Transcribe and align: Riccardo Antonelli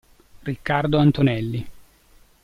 Riccardo 0.41 0.97
Antonelli 0.97 1.63